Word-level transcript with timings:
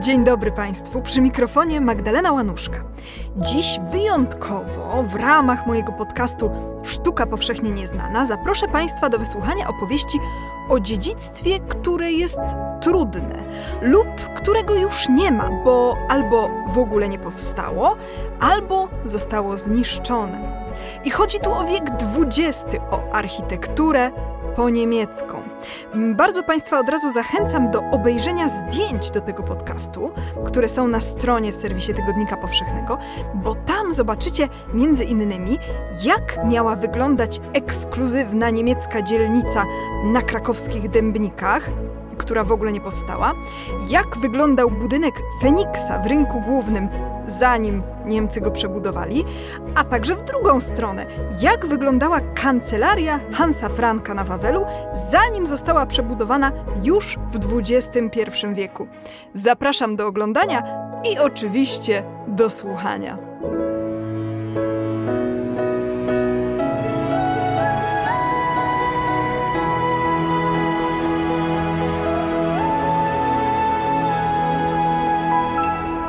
Dzień 0.00 0.24
dobry 0.24 0.52
Państwu, 0.52 1.02
przy 1.02 1.20
mikrofonie 1.20 1.80
Magdalena 1.80 2.32
Łanuszka. 2.32 2.84
Dziś 3.36 3.80
wyjątkowo 3.90 5.02
w 5.02 5.14
ramach 5.14 5.66
mojego 5.66 5.92
podcastu 5.92 6.50
Sztuka 6.82 7.26
Powszechnie 7.26 7.70
Nieznana 7.70 8.26
zaproszę 8.26 8.68
Państwa 8.68 9.08
do 9.08 9.18
wysłuchania 9.18 9.68
opowieści 9.68 10.18
o 10.68 10.80
dziedzictwie, 10.80 11.60
które 11.60 12.12
jest 12.12 12.40
trudne 12.80 13.44
lub 13.82 14.08
którego 14.36 14.74
już 14.74 15.08
nie 15.08 15.32
ma, 15.32 15.50
bo 15.64 15.96
albo 16.08 16.50
w 16.68 16.78
ogóle 16.78 17.08
nie 17.08 17.18
powstało, 17.18 17.96
albo 18.40 18.88
zostało 19.04 19.56
zniszczone. 19.56 20.63
I 21.04 21.10
chodzi 21.10 21.40
tu 21.40 21.52
o 21.52 21.64
wiek 21.64 21.84
XX, 22.18 22.66
o 22.90 23.12
architekturę, 23.12 24.10
po 24.56 24.70
niemiecką. 24.70 25.42
Bardzo 25.94 26.42
Państwa 26.42 26.78
od 26.78 26.88
razu 26.88 27.10
zachęcam 27.10 27.70
do 27.70 27.80
obejrzenia 27.90 28.48
zdjęć 28.48 29.10
do 29.10 29.20
tego 29.20 29.42
podcastu, 29.42 30.12
które 30.44 30.68
są 30.68 30.88
na 30.88 31.00
stronie 31.00 31.52
w 31.52 31.56
serwisie 31.56 31.94
Tygodnika 31.94 32.36
Powszechnego, 32.36 32.98
bo 33.34 33.54
tam 33.54 33.92
zobaczycie 33.92 34.48
między 34.74 35.04
innymi, 35.04 35.58
jak 36.02 36.40
miała 36.44 36.76
wyglądać 36.76 37.40
ekskluzywna 37.52 38.50
niemiecka 38.50 39.02
dzielnica 39.02 39.64
na 40.04 40.22
krakowskich 40.22 40.90
Dębnikach, 40.90 41.70
która 42.18 42.44
w 42.44 42.52
ogóle 42.52 42.72
nie 42.72 42.80
powstała, 42.80 43.32
jak 43.88 44.18
wyglądał 44.18 44.70
budynek 44.70 45.14
Feniksa 45.42 45.98
w 45.98 46.06
rynku 46.06 46.40
głównym, 46.40 46.88
zanim 47.26 47.82
Niemcy 48.04 48.40
go 48.40 48.50
przebudowali, 48.50 49.24
a 49.74 49.84
także 49.84 50.16
w 50.16 50.22
drugą 50.22 50.60
stronę, 50.60 51.06
jak 51.40 51.66
wyglądała 51.66 52.20
kancelaria 52.20 53.20
Hansa 53.32 53.68
Franka 53.68 54.14
na 54.14 54.24
Wawelu, 54.24 54.64
zanim 55.10 55.46
została 55.46 55.86
przebudowana 55.86 56.52
już 56.82 57.18
w 57.30 57.58
XXI 57.58 58.46
wieku. 58.54 58.86
Zapraszam 59.34 59.96
do 59.96 60.06
oglądania 60.06 60.62
i 61.12 61.18
oczywiście 61.18 62.04
do 62.28 62.50
słuchania. 62.50 63.33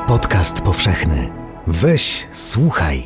Podcast 0.06 0.60
powszechny. 0.60 1.32
Weź, 1.66 2.28
słuchaj. 2.32 3.02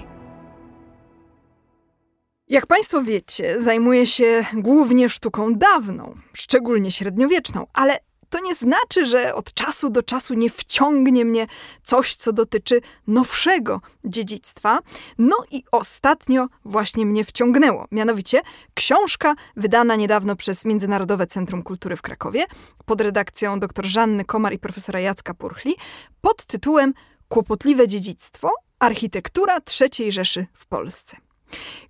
Jak 2.49 2.67
Państwo 2.67 3.03
wiecie, 3.03 3.61
zajmuję 3.61 4.07
się 4.07 4.45
głównie 4.53 5.09
sztuką 5.09 5.55
dawną, 5.55 6.15
szczególnie 6.33 6.93
średniowieczną, 6.93 7.67
ale 7.73 7.99
to 8.31 8.41
nie 8.41 8.55
znaczy, 8.55 9.07
że 9.07 9.35
od 9.35 9.55
czasu 9.55 9.91
do 9.91 10.03
czasu 10.03 10.35
nie 10.35 10.51
wciągnie 10.51 11.25
mnie 11.25 11.47
coś, 11.83 12.17
co 12.17 12.33
dotyczy 12.33 12.81
nowszego 13.07 13.81
dziedzictwa. 14.05 14.79
No 15.19 15.37
i 15.51 15.63
ostatnio 15.73 16.47
właśnie 16.65 17.07
mnie 17.07 17.25
wciągnęło. 17.25 17.87
Mianowicie 17.91 18.43
książka 18.75 19.35
wydana 19.57 19.97
niedawno 19.97 20.37
przez 20.37 20.65
Międzynarodowe 20.65 21.27
Centrum 21.27 21.63
Kultury 21.63 21.97
w 21.97 22.03
Krakowie 22.03 22.47
pod 22.85 23.01
redakcją 23.01 23.61
dr 23.61 23.87
Żanny 23.87 24.25
Komar 24.25 24.53
i 24.53 24.59
profesora 24.59 25.01
Jacka 25.01 25.35
Purchli 25.35 25.77
pod 26.21 26.47
tytułem 26.47 26.95
Kłopotliwe 27.29 27.89
dziedzictwo 27.89 28.53
architektura 28.79 29.59
III 29.81 30.13
Rzeszy 30.13 30.47
w 30.55 30.67
Polsce. 30.67 31.30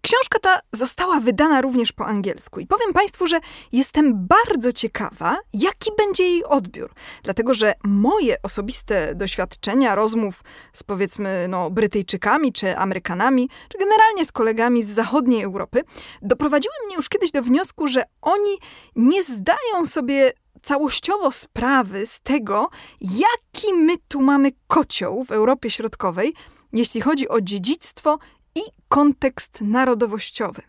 Książka 0.03 0.39
ta 0.39 0.61
została 0.73 1.21
wydana 1.21 1.61
również 1.61 1.93
po 1.93 2.07
angielsku 2.07 2.61
i 2.61 2.67
powiem 2.67 2.93
Państwu, 2.93 3.27
że 3.27 3.41
jestem 3.73 4.27
bardzo 4.27 4.73
ciekawa, 4.73 5.37
jaki 5.53 5.91
będzie 5.99 6.25
jej 6.25 6.45
odbiór, 6.45 6.91
dlatego 7.23 7.55
że 7.55 7.75
moje 7.85 8.43
osobiste 8.43 9.15
doświadczenia 9.15 9.95
rozmów 9.95 10.45
z 10.73 10.83
powiedzmy 10.83 11.47
no, 11.49 11.71
Brytyjczykami 11.71 12.53
czy 12.53 12.77
Amerykanami, 12.77 13.49
czy 13.69 13.79
generalnie 13.79 14.25
z 14.25 14.33
kolegami 14.33 14.83
z 14.83 14.89
zachodniej 14.89 15.43
Europy, 15.43 15.83
doprowadziły 16.23 16.75
mnie 16.87 16.97
już 16.97 17.09
kiedyś 17.09 17.31
do 17.31 17.43
wniosku, 17.43 17.89
że 17.89 18.03
oni 18.23 18.59
nie 18.97 19.23
zdają 19.23 19.87
sobie 19.87 20.33
całościowo 20.63 21.33
sprawy 21.33 22.07
z 22.07 22.21
tego, 22.21 22.69
jaki 23.01 23.75
my 23.75 23.97
tu 24.09 24.21
mamy 24.21 24.51
kocioł 24.67 25.25
w 25.25 25.31
Europie 25.31 25.71
Środkowej, 25.71 26.35
jeśli 26.73 27.01
chodzi 27.01 27.29
o 27.29 27.41
dziedzictwo 27.41 28.19
kontekst 28.91 29.61
narodowościowy. 29.61 30.63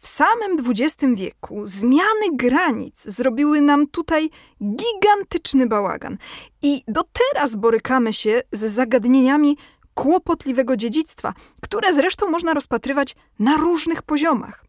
W 0.00 0.06
samym 0.06 0.56
XX 0.68 1.14
wieku 1.14 1.60
zmiany 1.64 2.26
granic 2.32 3.02
zrobiły 3.02 3.60
nam 3.60 3.86
tutaj 3.86 4.30
gigantyczny 4.60 5.66
bałagan 5.66 6.18
i 6.62 6.82
do 6.88 7.02
teraz 7.02 7.56
borykamy 7.56 8.12
się 8.12 8.40
z 8.52 8.60
zagadnieniami 8.72 9.56
kłopotliwego 9.94 10.76
dziedzictwa, 10.76 11.32
które 11.62 11.94
zresztą 11.94 12.30
można 12.30 12.54
rozpatrywać 12.54 13.16
na 13.38 13.56
różnych 13.56 14.02
poziomach. 14.02 14.64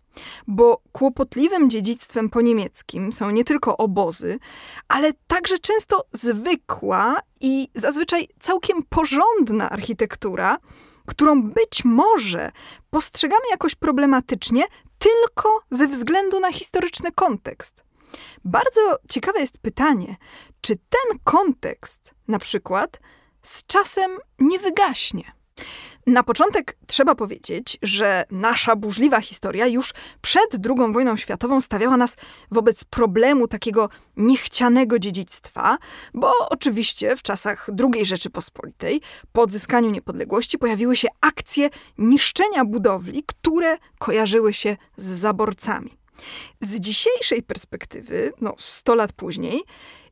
Bo 0.48 0.82
kłopotliwym 0.92 1.70
dziedzictwem 1.70 2.30
po 2.30 2.42
niemieckim 2.42 3.14
są 3.14 3.30
nie 3.30 3.44
tylko 3.44 3.78
obozy, 3.78 4.40
ale 4.88 5.14
także 5.28 5.60
często 5.60 6.06
zwykła 6.12 7.20
i 7.42 7.68
zazwyczaj 7.76 8.28
całkiem 8.40 8.84
porządna 8.90 9.70
architektura, 9.70 10.58
którą 11.08 11.44
być 11.44 11.86
może 11.86 12.52
postrzegamy 12.90 13.44
jakoś 13.52 13.76
problematycznie 13.76 14.64
tylko 14.98 15.60
ze 15.72 15.88
względu 15.88 16.40
na 16.40 16.52
historyczny 16.52 17.12
kontekst. 17.12 17.84
Bardzo 18.46 18.82
ciekawe 19.10 19.40
jest 19.40 19.58
pytanie, 19.58 20.16
czy 20.62 20.76
ten 20.76 21.20
kontekst, 21.24 22.14
na 22.28 22.40
przykład, 22.40 23.00
z 23.42 23.66
czasem 23.66 24.12
nie 24.40 24.60
wygaśnie. 24.60 25.32
Na 26.08 26.24
początek 26.24 26.78
trzeba 26.88 27.16
powiedzieć, 27.16 27.78
że 27.82 28.24
nasza 28.32 28.76
burzliwa 28.76 29.22
historia 29.22 29.68
już 29.68 29.94
przed 30.22 30.48
II 30.66 30.94
wojną 30.94 31.18
światową 31.18 31.62
stawiała 31.62 31.98
nas 31.98 32.16
wobec 32.52 32.84
problemu 32.84 33.48
takiego 33.48 33.90
niechcianego 34.18 35.00
dziedzictwa, 35.00 35.78
bo 36.14 36.34
oczywiście 36.50 37.16
w 37.16 37.22
czasach 37.22 37.70
II 37.94 38.06
Rzeczypospolitej, 38.06 39.02
po 39.32 39.42
odzyskaniu 39.42 39.90
niepodległości, 39.90 40.58
pojawiły 40.58 40.96
się 40.96 41.08
akcje 41.22 41.70
niszczenia 41.98 42.66
budowli, 42.66 43.24
które 43.26 43.78
kojarzyły 44.00 44.54
się 44.54 44.78
z 44.98 45.06
zaborcami. 45.06 45.98
Z 46.62 46.80
dzisiejszej 46.80 47.44
perspektywy, 47.44 48.34
no 48.42 48.54
100 48.58 48.96
lat 48.96 49.14
później, 49.14 49.62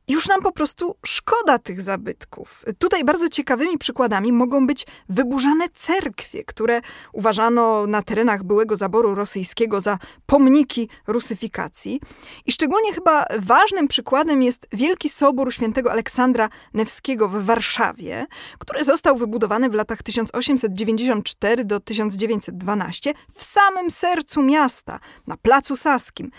już 0.08 0.28
nam 0.28 0.42
po 0.42 0.52
prostu 0.52 0.96
szkoda 1.06 1.58
tych 1.58 1.80
zabytków. 1.80 2.64
Tutaj 2.78 3.04
bardzo 3.04 3.28
ciekawymi 3.28 3.78
przykładami 3.78 4.32
mogą 4.32 4.66
być 4.66 4.86
wyburzane 5.08 5.68
cerkwie, 5.74 6.44
które 6.44 6.80
uważano 7.12 7.86
na 7.86 8.02
terenach 8.02 8.44
byłego 8.44 8.76
zaboru 8.76 9.14
rosyjskiego 9.14 9.80
za 9.80 9.98
pomniki 10.26 10.88
rusyfikacji. 11.06 12.00
I 12.46 12.52
szczególnie 12.52 12.92
chyba 12.92 13.24
ważnym 13.38 13.88
przykładem 13.88 14.42
jest 14.42 14.66
Wielki 14.72 15.08
Sobór 15.08 15.54
Świętego 15.54 15.92
Aleksandra 15.92 16.48
Newskiego 16.74 17.28
w 17.28 17.44
Warszawie, 17.44 18.26
który 18.58 18.84
został 18.84 19.16
wybudowany 19.16 19.70
w 19.70 19.74
latach 19.74 20.02
1894 20.02 21.64
do 21.64 21.80
1912 21.80 23.14
w 23.34 23.44
samym 23.44 23.90
sercu 23.90 24.42
miasta, 24.42 25.00
na 25.26 25.36
Placu 25.36 25.76
Saskim 25.76 26.30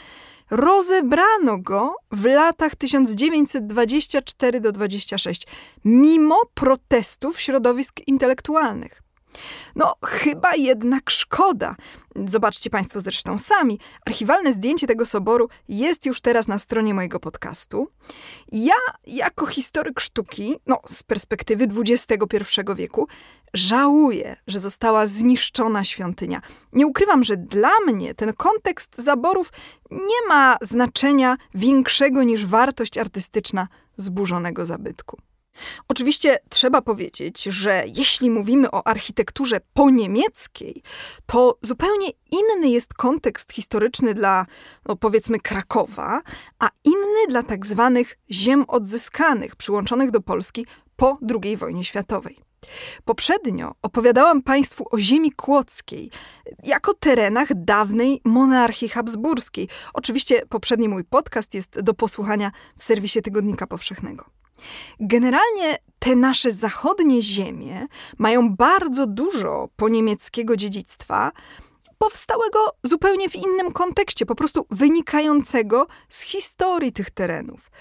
rozebrano 0.54 1.58
go 1.58 1.96
w 2.12 2.26
latach 2.26 2.76
1924 2.76 4.60
do 4.60 4.72
26, 4.72 5.48
mimo 5.86 6.42
protestów 6.54 7.40
środowisk 7.40 8.08
intelektualnych. 8.08 9.03
No, 9.76 9.94
chyba 10.06 10.56
jednak 10.56 11.10
szkoda. 11.10 11.76
Zobaczcie 12.28 12.70
Państwo 12.70 13.00
zresztą 13.00 13.38
sami. 13.38 13.80
Archiwalne 14.08 14.54
zdjęcie 14.54 14.88
tego 14.88 15.06
soboru 15.06 15.50
jest 15.68 16.06
już 16.06 16.22
teraz 16.22 16.48
na 16.48 16.60
stronie 16.60 16.94
mojego 16.94 17.20
podcastu. 17.20 17.88
Ja, 18.52 18.74
jako 19.08 19.46
historyk 19.46 20.00
sztuki, 20.00 20.56
no, 20.68 20.80
z 20.88 21.04
perspektywy 21.04 21.68
XXI 21.88 22.38
wieku, 22.76 23.08
żałuję, 23.54 24.36
że 24.48 24.60
została 24.60 25.06
zniszczona 25.06 25.84
świątynia. 25.84 26.42
Nie 26.74 26.88
ukrywam, 26.88 27.24
że 27.24 27.38
dla 27.38 27.72
mnie 27.88 28.14
ten 28.14 28.34
kontekst 28.34 28.98
zaborów 28.98 29.52
nie 29.92 30.28
ma 30.28 30.58
znaczenia 30.62 31.38
większego 31.54 32.24
niż 32.24 32.46
wartość 32.46 32.98
artystyczna 32.98 33.68
zburzonego 33.98 34.66
zabytku. 34.66 35.18
Oczywiście 35.88 36.40
trzeba 36.50 36.82
powiedzieć, 36.82 37.44
że 37.44 37.84
jeśli 37.88 38.30
mówimy 38.30 38.72
o 38.72 38.88
architekturze 38.88 39.60
poniemieckiej, 39.74 40.84
to 41.26 41.58
zupełnie 41.62 42.08
inny 42.32 42.70
jest 42.70 42.94
kontekst 42.94 43.54
historyczny 43.54 44.14
dla, 44.14 44.46
no 44.86 44.96
powiedzmy, 44.96 45.40
Krakowa, 45.40 46.22
a 46.60 46.70
inny 46.84 47.28
dla 47.30 47.44
tak 47.44 47.66
zwanych 47.66 48.18
ziem 48.32 48.66
odzyskanych, 48.68 49.56
przyłączonych 49.56 50.12
do 50.12 50.22
Polski 50.22 50.66
po 50.96 51.18
II 51.44 51.58
wojnie 51.58 51.84
światowej. 51.84 52.40
Poprzednio 53.06 53.72
opowiadałam 53.82 54.42
Państwu 54.42 54.86
o 54.92 55.00
ziemi 55.00 55.32
kłodzkiej, 55.32 56.12
jako 56.64 56.94
terenach 56.94 57.48
dawnej 57.56 58.22
monarchii 58.26 58.90
habsburskiej. 58.90 59.70
Oczywiście 59.94 60.46
poprzedni 60.50 60.90
mój 60.90 61.04
podcast 61.04 61.54
jest 61.54 61.82
do 61.82 61.94
posłuchania 61.94 62.52
w 62.78 62.84
serwisie 62.84 63.22
Tygodnika 63.22 63.68
Powszechnego. 63.68 64.43
Generalnie 65.00 65.78
te 66.00 66.16
nasze 66.16 66.52
zachodnie 66.52 67.22
ziemie 67.22 67.88
mają 68.18 68.56
bardzo 68.56 69.08
dużo 69.08 69.70
poniemieckiego 69.76 70.58
dziedzictwa, 70.58 71.32
powstałego 71.98 72.60
zupełnie 72.84 73.30
w 73.30 73.36
innym 73.36 73.72
kontekście, 73.72 74.26
po 74.26 74.36
prostu 74.36 74.66
wynikającego 74.70 75.88
z 76.10 76.22
historii 76.22 76.92
tych 76.92 77.10
terenów. 77.10 77.72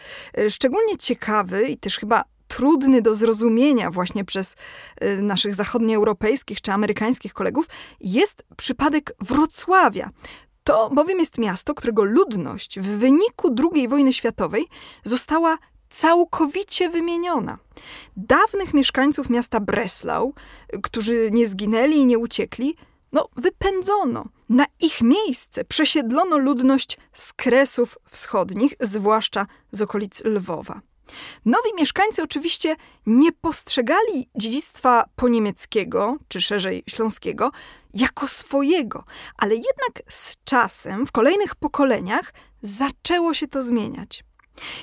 Szczególnie 0.49 0.97
ciekawy 0.97 1.69
i 1.69 1.77
też 1.77 1.99
chyba 1.99 2.25
trudny 2.49 3.03
do 3.03 3.15
zrozumienia 3.15 3.91
właśnie 3.91 4.25
przez 4.25 4.57
y, 5.05 5.23
naszych 5.23 5.55
zachodnioeuropejskich 5.55 6.61
czy 6.61 6.73
amerykańskich 6.73 7.35
kolegów, 7.35 7.67
jest 8.01 8.43
przypadek 8.57 9.13
Wrocławia. 9.21 10.11
To 10.65 10.91
bowiem 10.91 11.19
jest 11.19 11.39
miasto, 11.39 11.75
którego 11.75 12.05
ludność 12.05 12.81
w 12.81 12.87
wyniku 12.87 13.55
II 13.75 13.89
wojny 13.89 14.13
światowej 14.13 14.65
została 15.05 15.59
całkowicie 15.93 16.89
wymieniona. 16.89 17.59
Dawnych 18.17 18.75
mieszkańców 18.75 19.31
miasta 19.31 19.61
Breslau, 19.61 20.35
którzy 20.83 21.31
nie 21.33 21.47
zginęli 21.47 21.97
i 21.97 22.07
nie 22.07 22.19
uciekli, 22.19 22.77
no, 23.13 23.29
wypędzono. 23.37 24.25
Na 24.49 24.67
ich 24.81 25.01
miejsce 25.01 25.65
przesiedlono 25.65 26.39
ludność 26.39 26.99
z 27.13 27.33
Kresów 27.33 27.99
Wschodnich, 28.11 28.75
zwłaszcza 28.81 29.47
z 29.73 29.83
okolic 29.83 30.25
Lwowa. 30.25 30.81
Nowi 31.45 31.75
mieszkańcy 31.77 32.23
oczywiście 32.23 32.77
nie 33.07 33.33
postrzegali 33.33 34.29
dziedzictwa 34.35 35.05
poniemieckiego, 35.17 36.17
czy 36.29 36.41
szerzej 36.41 36.85
śląskiego, 36.89 37.51
jako 37.95 38.29
swojego, 38.29 39.05
ale 39.39 39.55
jednak 39.55 40.03
z 40.09 40.37
czasem, 40.45 41.07
w 41.07 41.13
kolejnych 41.13 41.55
pokoleniach, 41.55 42.35
zaczęło 42.63 43.35
się 43.35 43.49
to 43.49 43.63
zmieniać. 43.63 44.25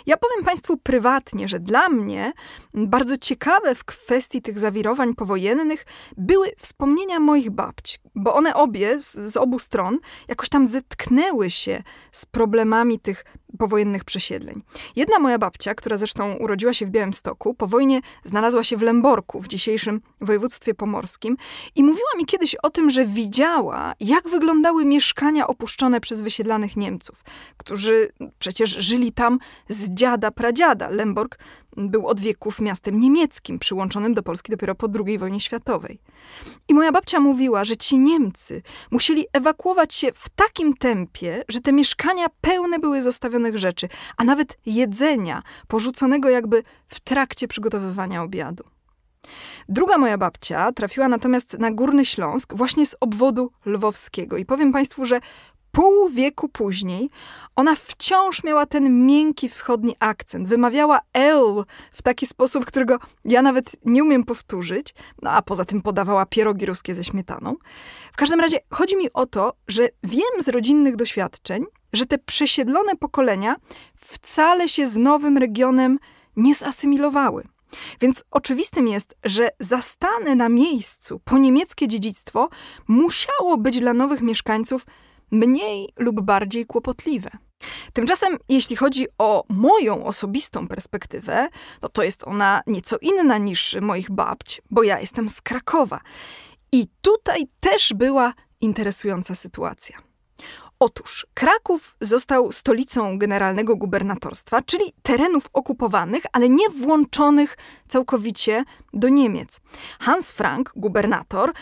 Ja 0.06 0.18
powiem 0.18 0.46
Państwu 0.46 0.78
prywatnie, 0.78 1.48
że 1.48 1.60
dla 1.60 1.90
mnie 1.90 2.32
bardzo 2.74 3.18
ciekawe 3.18 3.76
w 3.76 3.84
kwestii 3.84 4.42
tych 4.42 4.60
zawirowań 4.60 5.16
powojennych 5.16 5.86
były 6.18 6.52
wspomnienia 6.58 7.20
moich 7.20 7.50
babci, 7.50 7.98
bo 8.16 8.34
one 8.34 8.56
obie 8.56 9.00
z, 9.00 9.14
z 9.14 9.38
obu 9.38 9.60
stron 9.60 10.00
jakoś 10.28 10.50
tam 10.50 10.68
zetknęły 10.68 11.50
się 11.50 11.84
z 12.12 12.26
problemami 12.26 13.00
tych 13.00 13.26
powojennych 13.58 14.04
przesiedleń. 14.04 14.62
Jedna 14.96 15.20
moja 15.20 15.38
babcia, 15.38 15.76
która 15.76 15.98
zresztą 15.98 16.34
urodziła 16.34 16.74
się 16.74 16.86
w 16.86 16.90
Białymstoku, 16.90 17.54
po 17.54 17.68
wojnie 17.68 18.02
znalazła 18.24 18.64
się 18.64 18.78
w 18.78 18.82
Lęborku, 18.82 19.42
w 19.42 19.48
dzisiejszym 19.48 20.02
województwie 20.22 20.74
pomorskim 20.74 21.38
i 21.76 21.84
mówiła 21.84 22.10
mi 22.18 22.26
kiedyś 22.26 22.56
o 22.56 22.70
tym, 22.70 22.90
że 22.90 23.06
widziała, 23.06 23.94
jak 24.00 24.30
wyglądały 24.30 24.86
mieszkania 24.86 25.48
opuszczone 25.48 26.02
przez 26.02 26.22
wysiedlanych 26.22 26.78
Niemców, 26.78 27.24
którzy 27.58 28.10
przecież 28.40 28.70
żyli 28.70 29.12
tam 29.12 29.40
z 29.70 29.90
dziada 29.90 30.32
pradziada. 30.32 30.90
Lęborg 30.90 31.38
był 31.80 32.08
od 32.08 32.20
wieków 32.20 32.62
miastem 32.62 33.00
niemieckim, 33.00 33.60
przyłączonym 33.60 34.14
do 34.14 34.24
Polski 34.24 34.52
dopiero 34.52 34.76
po 34.76 34.88
II 35.06 35.18
wojnie 35.18 35.40
światowej. 35.40 36.00
I 36.68 36.74
moja 36.74 36.92
babcia 36.92 37.20
mówiła, 37.20 37.66
że 37.66 37.78
ci 37.78 37.98
Niemcy 37.98 38.62
musieli 38.92 39.26
ewakuować 39.34 39.94
się 39.94 40.12
w 40.14 40.30
takim 40.30 40.74
tempie, 40.74 41.44
że 41.50 41.62
te 41.62 41.74
mieszkania 41.74 42.28
pełne 42.42 42.80
były 42.80 43.02
zostawionych 43.02 43.58
rzeczy, 43.58 43.90
a 44.18 44.24
nawet 44.24 44.58
jedzenia, 44.66 45.42
porzuconego 45.68 46.30
jakby 46.30 46.64
w 46.88 47.00
trakcie 47.00 47.48
przygotowywania 47.48 48.24
obiadu. 48.24 48.64
Druga 49.70 49.98
moja 49.98 50.18
babcia 50.18 50.72
trafiła 50.72 51.08
natomiast 51.08 51.60
na 51.60 51.72
Górny 51.72 52.06
Śląsk, 52.06 52.54
właśnie 52.56 52.86
z 52.86 52.96
obwodu 53.00 53.52
lwowskiego. 53.66 54.38
I 54.38 54.46
powiem 54.46 54.72
Państwu, 54.72 55.06
że 55.06 55.20
pół 55.80 56.10
wieku 56.10 56.50
później 56.50 57.10
ona 57.56 57.76
wciąż 57.76 58.44
miała 58.44 58.66
ten 58.66 59.06
miękki 59.06 59.50
wschodni 59.50 59.96
akcent. 60.00 60.48
Wymawiała 60.48 61.00
L 61.14 61.64
w 61.92 62.02
taki 62.02 62.28
sposób, 62.28 62.66
którego 62.66 62.98
ja 63.26 63.42
nawet 63.42 63.76
nie 63.86 64.04
umiem 64.04 64.24
powtórzyć, 64.24 64.94
no 65.22 65.32
a 65.32 65.42
poza 65.42 65.66
tym 65.66 65.82
podawała 65.82 66.26
pierogi 66.26 66.66
ruskie 66.66 66.96
ze 66.96 67.04
śmietaną. 67.04 67.56
W 68.12 68.18
każdym 68.18 68.40
razie 68.40 68.58
chodzi 68.72 68.96
mi 68.96 69.14
o 69.14 69.26
to, 69.26 69.54
że 69.68 69.90
wiem 70.04 70.42
z 70.42 70.48
rodzinnych 70.48 70.96
doświadczeń, 70.96 71.66
że 71.94 72.06
te 72.06 72.18
przesiedlone 72.18 72.96
pokolenia 72.96 73.56
wcale 73.96 74.70
się 74.70 74.88
z 74.88 74.98
nowym 74.98 75.38
regionem 75.38 76.00
nie 76.36 76.56
zasymilowały. 76.56 77.44
Więc 78.02 78.24
oczywistym 78.32 78.88
jest, 78.88 79.16
że 79.24 79.50
zastane 79.60 80.36
na 80.36 80.50
miejscu 80.50 81.22
po 81.26 81.38
niemieckie 81.38 81.88
dziedzictwo 81.88 82.50
musiało 82.88 83.58
być 83.58 83.80
dla 83.80 83.94
nowych 83.94 84.22
mieszkańców 84.22 84.86
mniej 85.32 85.90
lub 85.98 86.22
bardziej 86.22 86.66
kłopotliwe. 86.66 87.30
Tymczasem, 87.94 88.38
jeśli 88.50 88.76
chodzi 88.76 89.08
o 89.18 89.44
moją 89.50 90.06
osobistą 90.06 90.68
perspektywę, 90.68 91.48
no 91.82 91.90
to 91.90 92.04
jest 92.04 92.24
ona 92.24 92.62
nieco 92.68 92.98
inna 93.02 93.38
niż 93.38 93.76
moich 93.82 94.12
babć, 94.12 94.62
bo 94.70 94.84
ja 94.84 95.00
jestem 95.00 95.30
z 95.30 95.42
Krakowa. 95.42 96.00
I 96.72 96.88
tutaj 97.02 97.48
też 97.60 97.94
była 97.94 98.34
interesująca 98.62 99.36
sytuacja. 99.36 100.09
Otóż 100.82 101.28
Kraków 101.34 101.96
został 102.02 102.52
stolicą 102.52 103.18
generalnego 103.18 103.76
gubernatorstwa, 103.76 104.62
czyli 104.62 104.94
terenów 105.04 105.50
okupowanych, 105.54 106.24
ale 106.34 106.50
nie 106.50 106.70
włączonych 106.70 107.58
całkowicie 107.88 108.64
do 108.94 109.10
Niemiec. 109.10 109.62
Hans 110.00 110.32
Frank, 110.32 110.72
gubernator, 110.76 111.54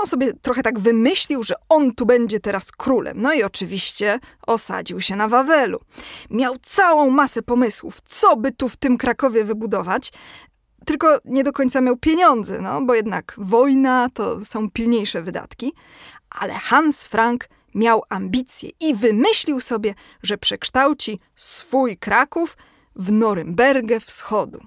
no 0.00 0.06
sobie 0.06 0.32
trochę 0.32 0.62
tak 0.62 0.78
wymyślił, 0.78 1.42
że 1.42 1.54
on 1.68 1.94
tu 1.94 2.06
będzie 2.06 2.40
teraz 2.40 2.72
królem. 2.72 3.22
No 3.22 3.32
i 3.32 3.42
oczywiście 3.42 4.20
osadził 4.46 5.00
się 5.00 5.16
na 5.16 5.28
Wawelu. 5.28 5.80
Miał 6.30 6.56
całą 6.62 7.10
masę 7.10 7.42
pomysłów, 7.42 8.00
co 8.04 8.36
by 8.36 8.52
tu 8.52 8.68
w 8.68 8.76
tym 8.76 8.98
Krakowie 8.98 9.44
wybudować, 9.44 10.12
tylko 10.86 11.18
nie 11.24 11.44
do 11.44 11.52
końca 11.52 11.80
miał 11.80 11.96
pieniądze, 11.96 12.60
no 12.60 12.80
bo 12.80 12.94
jednak 12.94 13.34
wojna 13.38 14.08
to 14.14 14.44
są 14.44 14.70
pilniejsze 14.70 15.22
wydatki. 15.22 15.72
Ale 16.30 16.52
Hans 16.52 17.04
Frank 17.04 17.48
miał 17.74 18.02
ambicje 18.08 18.70
i 18.80 18.94
wymyślił 18.94 19.60
sobie, 19.60 19.94
że 20.22 20.38
przekształci 20.38 21.20
swój 21.36 21.96
Kraków 21.96 22.56
w 22.96 23.12
Norymbergę 23.12 24.00
Wschodu. 24.00 24.60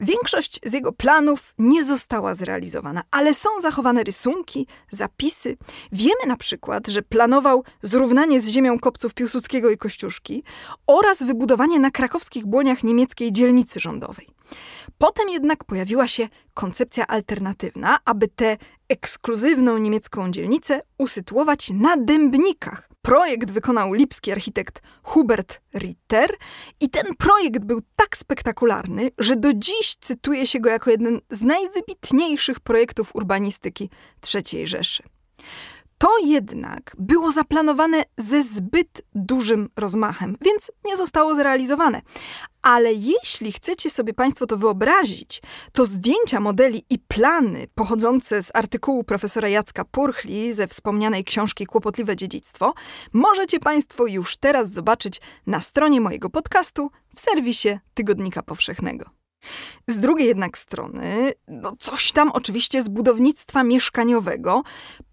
Większość 0.00 0.60
z 0.64 0.72
jego 0.72 0.92
planów 0.92 1.54
nie 1.58 1.84
została 1.84 2.34
zrealizowana, 2.34 3.02
ale 3.10 3.34
są 3.34 3.48
zachowane 3.60 4.04
rysunki, 4.04 4.66
zapisy. 4.90 5.56
Wiemy 5.92 6.26
na 6.26 6.36
przykład, 6.36 6.88
że 6.88 7.02
planował 7.02 7.64
zrównanie 7.82 8.40
z 8.40 8.48
ziemią 8.48 8.78
kopców 8.78 9.14
Piłsudskiego 9.14 9.70
i 9.70 9.76
Kościuszki 9.76 10.42
oraz 10.86 11.22
wybudowanie 11.22 11.78
na 11.78 11.90
krakowskich 11.90 12.46
błoniach 12.46 12.84
niemieckiej 12.84 13.32
dzielnicy 13.32 13.80
rządowej. 13.80 14.28
Potem 14.98 15.28
jednak 15.28 15.64
pojawiła 15.64 16.08
się 16.08 16.28
koncepcja 16.54 17.06
alternatywna, 17.06 17.98
aby 18.04 18.28
tę 18.28 18.56
ekskluzywną 18.88 19.78
niemiecką 19.78 20.30
dzielnicę 20.30 20.80
usytuować 20.98 21.70
na 21.70 21.96
Dębnikach. 21.96 22.88
Projekt 23.02 23.50
wykonał 23.50 23.92
lipski 23.92 24.32
architekt 24.32 24.82
Hubert 25.02 25.60
Ritter 25.74 26.36
i 26.80 26.90
ten 26.90 27.16
projekt 27.18 27.64
był 27.64 27.80
tak 27.96 28.16
spektakularny, 28.16 29.10
że 29.18 29.36
do 29.36 29.52
dziś 29.54 29.96
cytuje 30.00 30.46
się 30.46 30.60
go 30.60 30.70
jako 30.70 30.90
jeden 30.90 31.20
z 31.30 31.42
najwybitniejszych 31.42 32.60
projektów 32.60 33.14
urbanistyki 33.14 33.90
III 34.34 34.66
Rzeszy. 34.66 35.02
To 35.98 36.18
jednak 36.24 36.96
było 36.98 37.30
zaplanowane 37.30 38.04
ze 38.18 38.42
zbyt 38.42 39.02
dużym 39.14 39.68
rozmachem, 39.76 40.36
więc 40.40 40.72
nie 40.84 40.96
zostało 40.96 41.34
zrealizowane. 41.34 42.00
Ale 42.62 42.92
jeśli 42.92 43.52
chcecie 43.52 43.90
sobie 43.90 44.14
Państwo 44.14 44.46
to 44.46 44.56
wyobrazić, 44.56 45.42
to 45.72 45.86
zdjęcia 45.86 46.40
modeli 46.40 46.84
i 46.90 46.98
plany 46.98 47.66
pochodzące 47.74 48.42
z 48.42 48.50
artykułu 48.54 49.04
profesora 49.04 49.48
Jacka 49.48 49.84
Purchli 49.84 50.52
ze 50.52 50.68
wspomnianej 50.68 51.24
książki 51.24 51.66
Kłopotliwe 51.66 52.16
dziedzictwo 52.16 52.74
możecie 53.12 53.60
Państwo 53.60 54.06
już 54.06 54.36
teraz 54.36 54.70
zobaczyć 54.70 55.20
na 55.46 55.60
stronie 55.60 56.00
mojego 56.00 56.30
podcastu 56.30 56.90
w 57.14 57.20
serwisie 57.20 57.78
Tygodnika 57.94 58.42
Powszechnego. 58.42 59.10
Z 59.86 60.00
drugiej 60.00 60.28
jednak 60.28 60.58
strony, 60.58 61.32
no 61.48 61.72
coś 61.78 62.12
tam 62.12 62.30
oczywiście 62.30 62.82
z 62.82 62.88
budownictwa 62.88 63.64
mieszkaniowego 63.64 64.62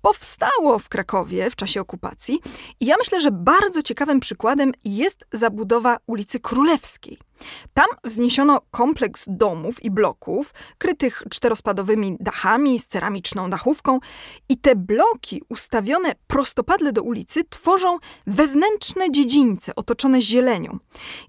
powstało 0.02 0.80
w 0.80 0.90
Krakowie 0.90 1.50
w 1.50 1.56
czasie 1.56 1.82
okupacji 1.82 2.40
i 2.80 2.86
ja 2.86 2.96
myślę, 3.00 3.22
że 3.22 3.32
bardzo 3.32 3.84
ciekawym 3.84 4.20
przykładem 4.20 4.72
jest 4.86 5.26
zabudowa 5.34 5.98
ulicy 6.08 6.40
Królewskiej. 6.40 7.29
Tam 7.74 7.86
wzniesiono 8.04 8.62
kompleks 8.72 9.26
domów 9.28 9.84
i 9.84 9.92
bloków, 9.92 10.54
krytych 10.78 11.24
czterospadowymi 11.30 12.18
dachami 12.20 12.80
z 12.80 12.88
ceramiczną 12.88 13.50
dachówką, 13.50 14.00
i 14.50 14.58
te 14.58 14.76
bloki 14.76 15.42
ustawione 15.50 16.12
prostopadle 16.28 16.94
do 16.94 17.04
ulicy 17.04 17.44
tworzą 17.50 17.98
wewnętrzne 18.28 19.12
dziedzińce 19.12 19.76
otoczone 19.76 20.22
zielenią. 20.22 20.78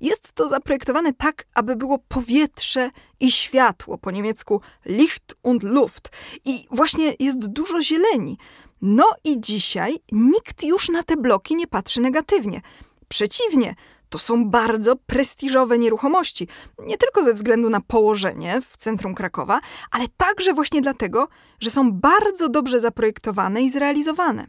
Jest 0.00 0.32
to 0.32 0.48
zaprojektowane 0.48 1.12
tak, 1.12 1.46
aby 1.54 1.76
było 1.76 1.98
powietrze 1.98 2.90
i 3.20 3.32
światło, 3.32 3.98
po 3.98 4.10
niemiecku 4.10 4.60
Licht 4.86 5.34
und 5.42 5.62
Luft. 5.62 6.10
I 6.44 6.66
właśnie 6.70 7.14
jest 7.18 7.46
dużo 7.46 7.82
zieleni. 7.82 8.38
No 8.82 9.04
i 9.24 9.40
dzisiaj 9.40 9.96
nikt 10.12 10.62
już 10.62 10.88
na 10.88 11.02
te 11.02 11.16
bloki 11.16 11.56
nie 11.56 11.66
patrzy 11.66 12.00
negatywnie. 12.00 12.60
Przeciwnie, 13.08 13.74
to 14.10 14.18
są 14.18 14.44
bardzo 14.44 14.96
prestiżowe 14.96 15.78
nieruchomości. 15.78 16.48
Nie 16.78 16.96
tylko 16.96 17.22
ze 17.22 17.34
względu 17.34 17.70
na 17.70 17.80
położenie 17.80 18.60
w 18.70 18.76
centrum 18.76 19.14
Krakowa, 19.14 19.60
ale 19.90 20.04
także 20.16 20.54
właśnie 20.54 20.80
dlatego, 20.80 21.28
że 21.60 21.70
są 21.70 21.92
bardzo 21.92 22.48
dobrze 22.48 22.80
zaprojektowane 22.80 23.62
i 23.62 23.70
zrealizowane. 23.70 24.46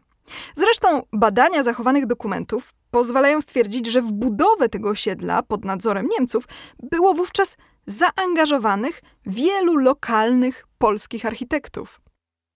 Zresztą 0.56 1.02
badania 1.14 1.64
zachowanych 1.64 2.06
dokumentów 2.06 2.74
pozwalają 2.92 3.42
stwierdzić, 3.42 3.88
że 3.88 4.02
w 4.02 4.12
budowę 4.12 4.70
tego 4.70 4.90
osiedla 4.90 5.44
pod 5.44 5.66
nadzorem 5.66 6.08
Niemców 6.20 6.44
było 6.84 7.14
wówczas 7.14 7.58
zaangażowanych 7.86 9.02
wielu 9.26 9.76
lokalnych 9.76 10.68
polskich 10.78 11.26
architektów. 11.26 12.01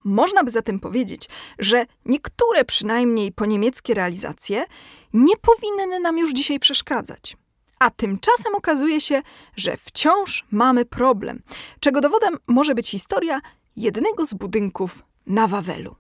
Można 0.05 0.43
by 0.43 0.51
zatem 0.51 0.79
powiedzieć, 0.79 1.29
że 1.59 1.85
niektóre 2.05 2.65
przynajmniej 2.65 3.31
poniemieckie 3.31 3.93
realizacje 3.93 4.65
nie 5.13 5.35
powinny 5.38 6.00
nam 6.00 6.17
już 6.17 6.33
dzisiaj 6.33 6.59
przeszkadzać. 6.59 7.38
A 7.79 7.89
tymczasem 7.89 8.55
okazuje 8.55 9.01
się, 9.01 9.21
że 9.55 9.77
wciąż 9.77 10.45
mamy 10.51 10.85
problem, 10.85 11.41
czego 11.79 12.01
dowodem 12.01 12.38
może 12.47 12.75
być 12.75 12.89
historia 12.89 13.41
jednego 13.75 14.25
z 14.25 14.33
budynków 14.33 15.03
na 15.27 15.47
Wawelu. 15.47 15.95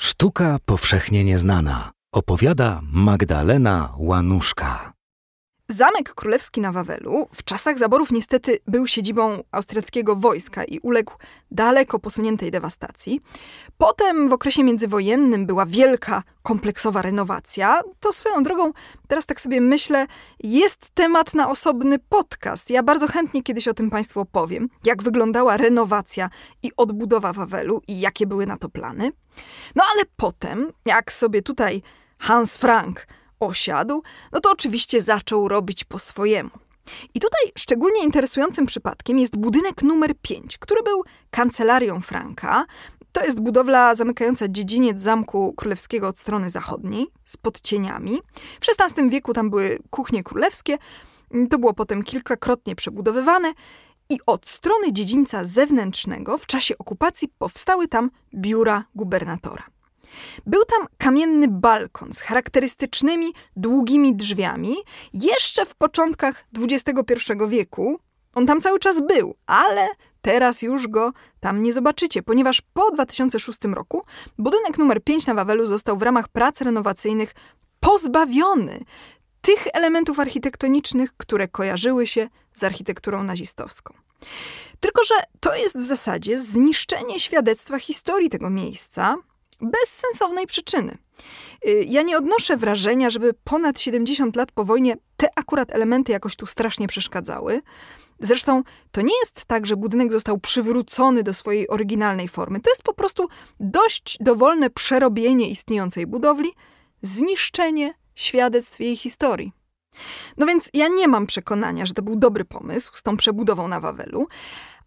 Sztuka 0.00 0.58
powszechnie 0.64 1.24
nieznana. 1.24 1.90
Opowiada 2.12 2.80
Magdalena 2.92 3.94
Łanuszka. 3.98 4.95
Zamek 5.68 6.14
Królewski 6.14 6.60
na 6.60 6.72
Wawelu 6.72 7.28
w 7.34 7.44
czasach 7.44 7.78
zaborów 7.78 8.12
niestety 8.12 8.58
był 8.66 8.86
siedzibą 8.86 9.42
austriackiego 9.52 10.16
wojska 10.16 10.64
i 10.64 10.78
uległ 10.78 11.12
daleko 11.50 11.98
posuniętej 11.98 12.50
dewastacji. 12.50 13.20
Potem 13.78 14.28
w 14.28 14.32
okresie 14.32 14.64
międzywojennym 14.64 15.46
była 15.46 15.66
wielka, 15.66 16.22
kompleksowa 16.42 17.02
renowacja. 17.02 17.82
To 18.00 18.12
swoją 18.12 18.42
drogą, 18.42 18.72
teraz 19.08 19.26
tak 19.26 19.40
sobie 19.40 19.60
myślę, 19.60 20.06
jest 20.40 20.90
temat 20.94 21.34
na 21.34 21.50
osobny 21.50 21.98
podcast. 21.98 22.70
Ja 22.70 22.82
bardzo 22.82 23.08
chętnie 23.08 23.42
kiedyś 23.42 23.68
o 23.68 23.74
tym 23.74 23.90
Państwu 23.90 24.20
opowiem, 24.20 24.68
jak 24.84 25.02
wyglądała 25.02 25.56
renowacja 25.56 26.30
i 26.62 26.70
odbudowa 26.76 27.32
Wawelu 27.32 27.82
i 27.88 28.00
jakie 28.00 28.26
były 28.26 28.46
na 28.46 28.56
to 28.56 28.68
plany. 28.68 29.12
No 29.74 29.84
ale 29.94 30.02
potem, 30.16 30.72
jak 30.84 31.12
sobie 31.12 31.42
tutaj 31.42 31.82
Hans 32.18 32.56
Frank 32.56 33.06
osiadł, 33.40 34.02
no 34.32 34.40
to 34.40 34.50
oczywiście 34.50 35.00
zaczął 35.00 35.48
robić 35.48 35.84
po 35.84 35.98
swojemu. 35.98 36.50
I 37.14 37.20
tutaj 37.20 37.40
szczególnie 37.58 38.04
interesującym 38.04 38.66
przypadkiem 38.66 39.18
jest 39.18 39.36
budynek 39.36 39.82
numer 39.82 40.14
5, 40.22 40.58
który 40.58 40.82
był 40.82 41.04
kancelarią 41.30 42.00
Franka. 42.00 42.64
To 43.12 43.24
jest 43.24 43.40
budowla 43.40 43.94
zamykająca 43.94 44.48
dziedziniec 44.48 45.00
Zamku 45.00 45.52
Królewskiego 45.56 46.08
od 46.08 46.18
strony 46.18 46.50
zachodniej, 46.50 47.06
z 47.24 47.36
podcieniami. 47.36 48.18
W 48.60 48.80
XVI 48.80 49.10
wieku 49.10 49.32
tam 49.32 49.50
były 49.50 49.78
kuchnie 49.90 50.22
królewskie. 50.22 50.78
To 51.50 51.58
było 51.58 51.74
potem 51.74 52.02
kilkakrotnie 52.02 52.76
przebudowywane. 52.76 53.52
I 54.08 54.18
od 54.26 54.48
strony 54.48 54.92
dziedzińca 54.92 55.44
zewnętrznego 55.44 56.38
w 56.38 56.46
czasie 56.46 56.78
okupacji 56.78 57.28
powstały 57.38 57.88
tam 57.88 58.10
biura 58.34 58.84
gubernatora. 58.94 59.75
Był 60.46 60.64
tam 60.64 60.86
kamienny 60.98 61.48
balkon 61.48 62.12
z 62.12 62.20
charakterystycznymi, 62.20 63.32
długimi 63.56 64.16
drzwiami. 64.16 64.76
Jeszcze 65.12 65.66
w 65.66 65.74
początkach 65.74 66.44
XXI 66.58 67.32
wieku 67.48 68.00
on 68.34 68.46
tam 68.46 68.60
cały 68.60 68.78
czas 68.78 69.00
był, 69.00 69.34
ale 69.46 69.88
teraz 70.22 70.62
już 70.62 70.88
go 70.88 71.12
tam 71.40 71.62
nie 71.62 71.72
zobaczycie, 71.72 72.22
ponieważ 72.22 72.60
po 72.60 72.90
2006 72.90 73.58
roku 73.64 74.04
budynek 74.38 74.78
numer 74.78 75.04
5 75.04 75.26
na 75.26 75.34
Wawelu 75.34 75.66
został 75.66 75.96
w 75.98 76.02
ramach 76.02 76.28
prac 76.28 76.60
renowacyjnych 76.60 77.34
pozbawiony 77.80 78.80
tych 79.40 79.66
elementów 79.72 80.20
architektonicznych, 80.20 81.16
które 81.16 81.48
kojarzyły 81.48 82.06
się 82.06 82.28
z 82.54 82.64
architekturą 82.64 83.22
nazistowską. 83.22 83.94
Tylko, 84.80 85.04
że 85.04 85.14
to 85.40 85.56
jest 85.56 85.78
w 85.78 85.84
zasadzie 85.84 86.38
zniszczenie 86.38 87.20
świadectwa 87.20 87.78
historii 87.78 88.30
tego 88.30 88.50
miejsca, 88.50 89.16
bez 89.60 89.88
sensownej 89.88 90.46
przyczyny. 90.46 90.98
Y, 91.66 91.86
ja 91.88 92.02
nie 92.02 92.16
odnoszę 92.16 92.56
wrażenia, 92.56 93.10
żeby 93.10 93.34
ponad 93.44 93.80
70 93.80 94.36
lat 94.36 94.52
po 94.52 94.64
wojnie 94.64 94.96
te 95.16 95.28
akurat 95.36 95.74
elementy 95.74 96.12
jakoś 96.12 96.36
tu 96.36 96.46
strasznie 96.46 96.88
przeszkadzały. 96.88 97.62
Zresztą 98.20 98.62
to 98.90 99.00
nie 99.00 99.18
jest 99.18 99.44
tak, 99.44 99.66
że 99.66 99.76
budynek 99.76 100.12
został 100.12 100.38
przywrócony 100.38 101.22
do 101.22 101.34
swojej 101.34 101.68
oryginalnej 101.68 102.28
formy. 102.28 102.60
To 102.60 102.70
jest 102.70 102.82
po 102.82 102.94
prostu 102.94 103.28
dość 103.60 104.18
dowolne 104.20 104.70
przerobienie 104.70 105.50
istniejącej 105.50 106.06
budowli, 106.06 106.52
zniszczenie 107.02 107.94
świadectw 108.14 108.80
jej 108.80 108.96
historii. 108.96 109.52
No 110.36 110.46
więc 110.46 110.70
ja 110.74 110.88
nie 110.88 111.08
mam 111.08 111.26
przekonania, 111.26 111.86
że 111.86 111.94
to 111.94 112.02
był 112.02 112.16
dobry 112.16 112.44
pomysł 112.44 112.90
z 112.94 113.02
tą 113.02 113.16
przebudową 113.16 113.68
na 113.68 113.80
Wawelu, 113.80 114.26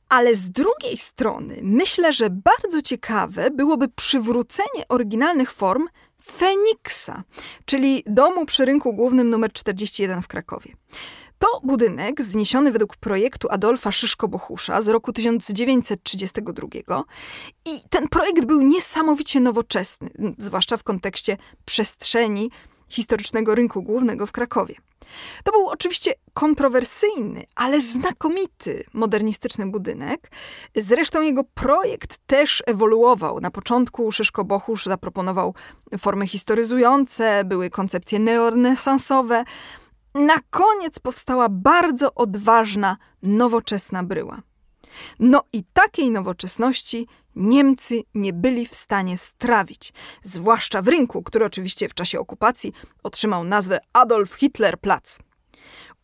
ale 0.09 0.35
z 0.35 0.49
drugiej 0.51 0.97
strony 0.97 1.59
myślę, 1.63 2.13
że 2.13 2.29
bardzo 2.29 2.81
ciekawe 2.81 3.51
byłoby 3.51 3.87
przywrócenie 3.87 4.87
oryginalnych 4.89 5.51
form 5.53 5.87
Feniksa, 6.37 7.23
czyli 7.65 8.03
domu 8.05 8.45
przy 8.45 8.65
rynku 8.65 8.93
głównym 8.93 9.33
nr 9.33 9.51
41 9.53 10.21
w 10.21 10.27
Krakowie. 10.27 10.75
To 11.39 11.47
budynek 11.63 12.21
wzniesiony 12.21 12.71
według 12.71 12.97
projektu 12.97 13.47
Adolfa 13.51 13.91
Szyszko-Bohusza 13.91 14.81
z 14.81 14.87
roku 14.87 15.13
1932 15.13 17.03
i 17.65 17.71
ten 17.89 18.07
projekt 18.07 18.45
był 18.45 18.61
niesamowicie 18.61 19.39
nowoczesny, 19.39 20.09
zwłaszcza 20.37 20.77
w 20.77 20.83
kontekście 20.83 21.37
przestrzeni 21.65 22.51
historycznego 22.89 23.55
rynku 23.55 23.83
głównego 23.83 24.27
w 24.27 24.31
Krakowie. 24.31 24.75
To 25.43 25.51
był 25.51 25.67
oczywiście 25.67 26.13
kontrowersyjny, 26.33 27.43
ale 27.55 27.81
znakomity 27.81 28.83
modernistyczny 28.93 29.65
budynek. 29.65 30.31
Zresztą 30.75 31.21
jego 31.21 31.43
projekt 31.43 32.17
też 32.25 32.63
ewoluował. 32.67 33.39
Na 33.39 33.51
początku 33.51 34.11
Szyszko 34.11 34.45
Bochusz 34.45 34.85
zaproponował 34.85 35.53
formy 35.97 36.27
historyzujące, 36.27 37.43
były 37.45 37.69
koncepcje 37.69 38.19
neorenesansowe. 38.19 39.43
Na 40.15 40.35
koniec 40.49 40.99
powstała 40.99 41.49
bardzo 41.49 42.13
odważna, 42.13 42.97
nowoczesna 43.23 44.03
bryła. 44.03 44.41
No 45.19 45.43
i 45.53 45.63
takiej 45.73 46.11
nowoczesności 46.11 47.07
Niemcy 47.35 48.03
nie 48.13 48.33
byli 48.33 48.67
w 48.67 48.75
stanie 48.75 49.17
strawić, 49.17 49.93
zwłaszcza 50.21 50.81
w 50.81 50.87
rynku, 50.87 51.23
który 51.23 51.45
oczywiście 51.45 51.89
w 51.89 51.93
czasie 51.93 52.19
okupacji 52.19 52.73
otrzymał 53.03 53.43
nazwę 53.43 53.79
Adolf 53.93 54.33
Hitler 54.33 54.79
Platz. 54.79 55.19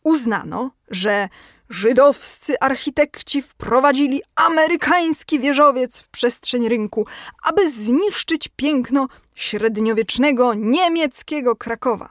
Uznano, 0.02 0.70
że 0.88 1.28
żydowscy 1.70 2.60
architekci 2.60 3.42
wprowadzili 3.42 4.22
amerykański 4.34 5.40
wieżowiec 5.40 6.00
w 6.00 6.08
przestrzeń 6.08 6.68
rynku, 6.68 7.06
aby 7.42 7.70
zniszczyć 7.70 8.48
piękno 8.56 9.08
średniowiecznego 9.34 10.54
niemieckiego 10.54 11.56
Krakowa. 11.56 12.10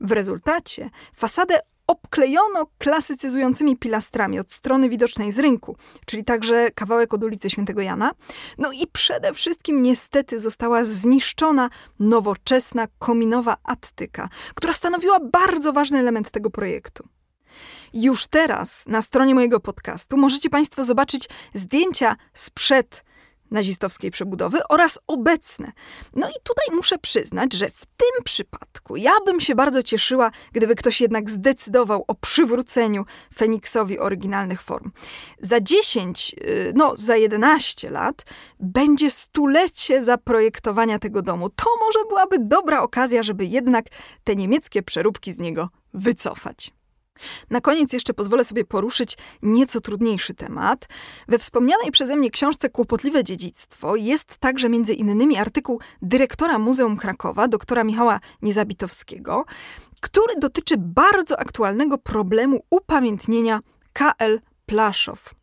W 0.00 0.12
rezultacie 0.12 0.90
fasadę 1.16 1.60
obklejono 1.90 2.66
klasycyzującymi 2.78 3.76
pilastrami 3.76 4.38
od 4.38 4.52
strony 4.52 4.88
widocznej 4.88 5.32
z 5.32 5.38
rynku, 5.38 5.76
czyli 6.06 6.24
także 6.24 6.70
kawałek 6.70 7.14
od 7.14 7.24
ulicy 7.24 7.50
Świętego 7.50 7.82
Jana. 7.82 8.10
No 8.58 8.72
i 8.72 8.86
przede 8.92 9.34
wszystkim 9.34 9.82
niestety 9.82 10.40
została 10.40 10.84
zniszczona 10.84 11.70
nowoczesna 11.98 12.86
kominowa 12.98 13.56
attyka, 13.64 14.28
która 14.54 14.72
stanowiła 14.72 15.20
bardzo 15.32 15.72
ważny 15.72 15.98
element 15.98 16.30
tego 16.30 16.50
projektu. 16.50 17.08
Już 17.92 18.26
teraz 18.26 18.84
na 18.86 19.02
stronie 19.02 19.34
mojego 19.34 19.60
podcastu 19.60 20.16
możecie 20.16 20.50
Państwo 20.50 20.84
zobaczyć 20.84 21.28
zdjęcia 21.54 22.16
sprzed 22.34 23.04
nazistowskiej 23.50 24.10
przebudowy 24.10 24.58
oraz 24.68 24.98
obecne. 25.06 25.72
No 26.14 26.28
i 26.28 26.34
tutaj 26.44 26.76
muszę 26.76 26.98
przyznać, 26.98 27.52
że 27.52 27.70
w 27.70 27.86
tym 27.86 28.24
przypadku 28.24 28.96
ja 28.96 29.12
bym 29.26 29.40
się 29.40 29.54
bardzo 29.54 29.82
cieszyła, 29.82 30.30
gdyby 30.52 30.74
ktoś 30.74 31.00
jednak 31.00 31.30
zdecydował 31.30 32.04
o 32.08 32.14
przywróceniu 32.14 33.04
Feniksowi 33.36 33.98
oryginalnych 33.98 34.62
form. 34.62 34.90
Za 35.40 35.60
10, 35.60 36.34
y, 36.38 36.72
no 36.76 36.94
za 36.98 37.16
11 37.16 37.90
lat 37.90 38.24
będzie 38.60 39.10
stulecie 39.10 40.02
zaprojektowania 40.02 40.98
tego 40.98 41.22
domu. 41.22 41.48
To 41.48 41.64
może 41.86 41.98
byłaby 42.08 42.36
dobra 42.38 42.80
okazja, 42.80 43.22
żeby 43.22 43.44
jednak 43.44 43.86
te 44.24 44.36
niemieckie 44.36 44.82
przeróbki 44.82 45.32
z 45.32 45.38
niego 45.38 45.68
wycofać. 45.94 46.79
Na 47.50 47.60
koniec 47.60 47.92
jeszcze 47.92 48.14
pozwolę 48.14 48.44
sobie 48.44 48.64
poruszyć 48.64 49.16
nieco 49.42 49.80
trudniejszy 49.80 50.34
temat. 50.34 50.88
We 51.28 51.38
wspomnianej 51.38 51.90
przeze 51.92 52.16
mnie 52.16 52.30
książce 52.30 52.70
Kłopotliwe 52.70 53.24
dziedzictwo 53.24 53.96
jest 53.96 54.38
także 54.38 54.68
między 54.68 54.94
innymi 54.94 55.36
artykuł 55.36 55.80
dyrektora 56.02 56.58
Muzeum 56.58 56.96
Krakowa, 56.96 57.48
doktora 57.48 57.84
Michała 57.84 58.20
Niezabitowskiego, 58.42 59.44
który 60.00 60.34
dotyczy 60.38 60.74
bardzo 60.78 61.40
aktualnego 61.40 61.98
problemu 61.98 62.64
upamiętnienia 62.70 63.60
KL 63.92 64.40
Plaszow. 64.66 65.34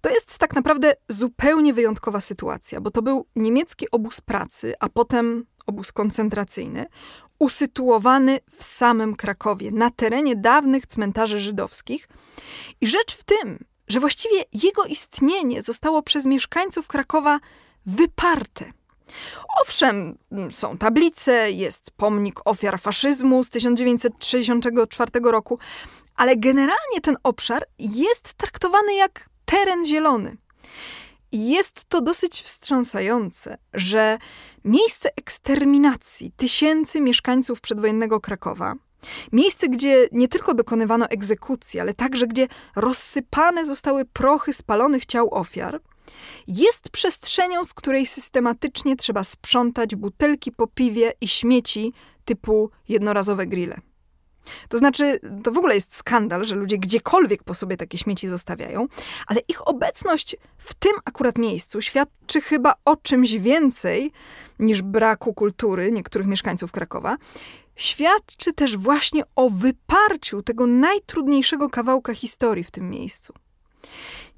To 0.00 0.10
jest 0.10 0.38
tak 0.38 0.54
naprawdę 0.54 0.92
zupełnie 1.08 1.74
wyjątkowa 1.74 2.20
sytuacja, 2.20 2.80
bo 2.80 2.90
to 2.90 3.02
był 3.02 3.26
niemiecki 3.36 3.90
obóz 3.90 4.20
pracy, 4.20 4.74
a 4.80 4.88
potem 4.88 5.44
obóz 5.66 5.92
koncentracyjny, 5.92 6.86
usytuowany 7.38 8.40
w 8.56 8.64
samym 8.64 9.16
Krakowie, 9.16 9.70
na 9.70 9.90
terenie 9.90 10.36
dawnych 10.36 10.86
cmentarzy 10.86 11.40
żydowskich. 11.40 12.08
I 12.80 12.86
rzecz 12.86 13.16
w 13.16 13.24
tym, 13.24 13.64
że 13.88 14.00
właściwie 14.00 14.44
jego 14.52 14.84
istnienie 14.84 15.62
zostało 15.62 16.02
przez 16.02 16.26
mieszkańców 16.26 16.88
Krakowa 16.88 17.40
wyparte. 17.86 18.64
Owszem, 19.62 20.18
są 20.50 20.78
tablice, 20.78 21.50
jest 21.50 21.90
pomnik 21.90 22.40
ofiar 22.44 22.80
faszyzmu 22.80 23.42
z 23.42 23.50
1964 23.50 25.10
roku, 25.24 25.58
ale 26.16 26.36
generalnie 26.36 27.00
ten 27.02 27.16
obszar 27.22 27.66
jest 27.78 28.34
traktowany 28.34 28.94
jak 28.94 29.28
teren 29.44 29.86
zielony. 29.86 30.36
Jest 31.32 31.84
to 31.84 32.00
dosyć 32.00 32.42
wstrząsające, 32.42 33.58
że 33.74 34.18
miejsce 34.68 35.08
eksterminacji 35.16 36.32
tysięcy 36.36 37.00
mieszkańców 37.00 37.60
przedwojennego 37.60 38.20
Krakowa, 38.20 38.74
miejsce, 39.32 39.68
gdzie 39.68 40.08
nie 40.12 40.28
tylko 40.28 40.54
dokonywano 40.54 41.06
egzekucji, 41.08 41.80
ale 41.80 41.94
także 41.94 42.26
gdzie 42.26 42.46
rozsypane 42.76 43.66
zostały 43.66 44.04
prochy 44.04 44.52
spalonych 44.52 45.06
ciał 45.06 45.34
ofiar, 45.34 45.80
jest 46.46 46.90
przestrzenią, 46.90 47.64
z 47.64 47.74
której 47.74 48.06
systematycznie 48.06 48.96
trzeba 48.96 49.24
sprzątać 49.24 49.96
butelki 49.96 50.52
po 50.52 50.66
piwie 50.66 51.12
i 51.20 51.28
śmieci 51.28 51.92
typu 52.24 52.70
jednorazowe 52.88 53.46
grille. 53.46 53.80
To 54.68 54.78
znaczy, 54.78 55.20
to 55.44 55.52
w 55.52 55.58
ogóle 55.58 55.74
jest 55.74 55.96
skandal, 55.96 56.44
że 56.44 56.56
ludzie 56.56 56.78
gdziekolwiek 56.78 57.42
po 57.44 57.54
sobie 57.54 57.76
takie 57.76 57.98
śmieci 57.98 58.28
zostawiają, 58.28 58.86
ale 59.26 59.40
ich 59.48 59.68
obecność 59.68 60.36
w 60.58 60.74
tym 60.74 60.92
akurat 61.04 61.38
miejscu 61.38 61.80
świadczy 61.82 62.40
chyba 62.40 62.74
o 62.84 62.96
czymś 62.96 63.32
więcej 63.32 64.12
niż 64.58 64.82
braku 64.82 65.34
kultury 65.34 65.92
niektórych 65.92 66.26
mieszkańców 66.26 66.72
Krakowa. 66.72 67.16
Świadczy 67.76 68.52
też 68.52 68.76
właśnie 68.76 69.22
o 69.36 69.50
wyparciu 69.50 70.42
tego 70.42 70.66
najtrudniejszego 70.66 71.70
kawałka 71.70 72.14
historii 72.14 72.64
w 72.64 72.70
tym 72.70 72.90
miejscu. 72.90 73.34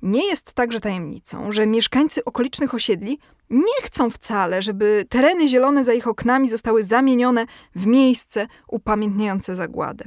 Nie 0.03 0.27
jest 0.27 0.53
także 0.53 0.81
tajemnicą, 0.81 1.53
że 1.53 1.67
mieszkańcy 1.67 2.25
okolicznych 2.25 2.75
osiedli 2.75 3.19
nie 3.51 3.83
chcą 3.83 4.11
wcale, 4.11 4.63
żeby 4.63 5.05
tereny 5.09 5.49
zielone 5.49 5.85
za 5.85 5.93
ich 5.93 6.07
oknami 6.07 6.49
zostały 6.49 6.83
zamienione 6.83 7.47
w 7.75 7.87
miejsce 7.87 8.47
upamiętniające 8.69 9.57
zagładę. 9.57 10.05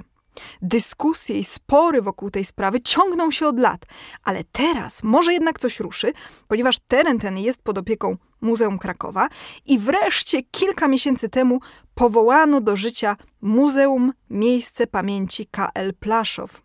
Dyskusje 0.61 1.39
i 1.39 1.43
spory 1.43 2.01
wokół 2.01 2.29
tej 2.29 2.45
sprawy 2.45 2.81
ciągną 2.81 3.31
się 3.31 3.47
od 3.47 3.59
lat, 3.59 3.85
ale 4.23 4.43
teraz 4.51 5.03
może 5.03 5.33
jednak 5.33 5.59
coś 5.59 5.79
ruszy, 5.79 6.13
ponieważ 6.47 6.79
teren 6.87 7.19
ten 7.19 7.37
jest 7.37 7.63
pod 7.63 7.77
opieką 7.77 8.17
Muzeum 8.41 8.77
Krakowa 8.77 9.29
i 9.65 9.79
wreszcie 9.79 10.43
kilka 10.43 10.87
miesięcy 10.87 11.29
temu 11.29 11.59
powołano 11.95 12.61
do 12.61 12.77
życia 12.77 13.17
Muzeum 13.41 14.13
Miejsce 14.29 14.87
Pamięci 14.87 15.45
KL 15.45 15.93
Plaszow. 15.99 16.61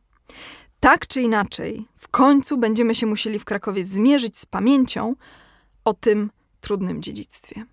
Tak 0.81 1.07
czy 1.07 1.23
inaczej, 1.23 1.89
w 1.97 2.09
końcu 2.09 2.59
będziemy 2.59 2.95
się 2.95 3.07
musieli 3.07 3.39
w 3.39 3.45
Krakowie 3.45 3.85
zmierzyć 3.85 4.39
z 4.39 4.47
pamięcią 4.47 5.15
o 5.85 5.95
tym 5.95 6.31
trudnym 6.61 7.03
dziedzictwie. 7.03 7.65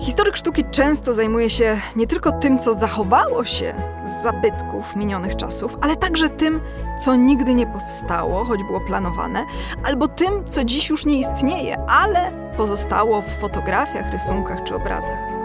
Historyk 0.00 0.36
sztuki 0.36 0.64
często 0.70 1.12
zajmuje 1.12 1.50
się 1.50 1.80
nie 1.96 2.06
tylko 2.06 2.32
tym, 2.32 2.58
co 2.58 2.74
zachowało 2.74 3.44
się 3.44 3.74
z 4.04 4.22
zabytków 4.22 4.96
minionych 4.96 5.36
czasów, 5.36 5.78
ale 5.80 5.96
także 5.96 6.28
tym, 6.28 6.60
co 7.04 7.16
nigdy 7.16 7.54
nie 7.54 7.66
powstało, 7.66 8.44
choć 8.44 8.62
było 8.62 8.80
planowane, 8.80 9.44
albo 9.84 10.08
tym, 10.08 10.44
co 10.44 10.64
dziś 10.64 10.90
już 10.90 11.06
nie 11.06 11.18
istnieje, 11.18 11.76
ale 11.88 12.32
pozostało 12.56 13.22
w 13.22 13.40
fotografiach, 13.40 14.12
rysunkach 14.12 14.62
czy 14.62 14.74
obrazach. 14.74 15.35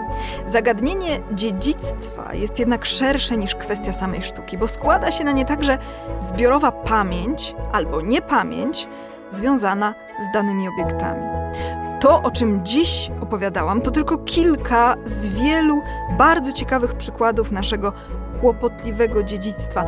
Zagadnienie 0.46 1.20
dziedzictwa 1.32 2.34
jest 2.34 2.58
jednak 2.58 2.84
szersze 2.84 3.36
niż 3.36 3.54
kwestia 3.54 3.92
samej 3.92 4.22
sztuki, 4.22 4.58
bo 4.58 4.68
składa 4.68 5.10
się 5.10 5.24
na 5.24 5.32
nie 5.32 5.44
także 5.44 5.78
zbiorowa 6.20 6.72
pamięć 6.72 7.54
albo 7.72 8.00
niepamięć 8.00 8.88
związana 9.30 9.94
z 10.20 10.34
danymi 10.34 10.68
obiektami. 10.68 11.22
To, 12.00 12.22
o 12.22 12.30
czym 12.30 12.64
dziś 12.64 13.10
opowiadałam, 13.20 13.80
to 13.80 13.90
tylko 13.90 14.18
kilka 14.18 14.96
z 15.04 15.26
wielu 15.26 15.80
bardzo 16.18 16.52
ciekawych 16.52 16.94
przykładów 16.94 17.52
naszego 17.52 17.92
kłopotliwego 18.40 19.22
dziedzictwa. 19.22 19.84